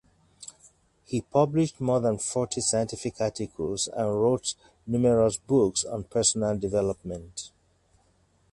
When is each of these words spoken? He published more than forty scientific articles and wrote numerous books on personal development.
He 1.05 1.21
published 1.21 1.79
more 1.79 1.99
than 1.99 2.17
forty 2.17 2.59
scientific 2.59 3.21
articles 3.21 3.87
and 3.87 4.07
wrote 4.19 4.55
numerous 4.87 5.37
books 5.37 5.83
on 5.85 6.05
personal 6.05 6.57
development. 6.57 7.51